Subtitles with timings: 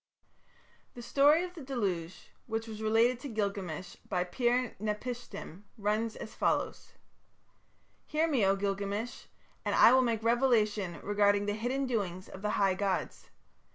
[0.95, 6.33] The story of the Deluge which was related to Gilgamesh by Pir napishtim runs as
[6.33, 6.93] follows:
[8.07, 9.25] "Hear me, O Gilgamesh,
[9.63, 13.29] and I will make revelation regarding the hidden doings of the high gods.